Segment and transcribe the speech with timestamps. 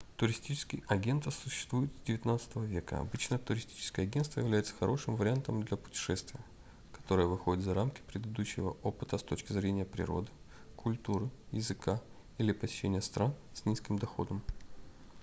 [0.17, 6.39] туристические агентства существуют с xix века обычно туристическое агентство является хорошим вариантом для путешествия
[6.91, 10.29] которое выходит за рамки предыдущего опыта с точки зрения природы
[10.75, 12.01] культуры языка
[12.39, 14.41] или посещения стран с низким доходом